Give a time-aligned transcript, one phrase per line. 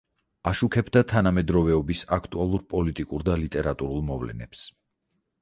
[0.51, 4.67] აშუქებდა თანამედროვეობის აქტუალურ პოლიტიკურ და ლიტერატურულ მოვლენებს.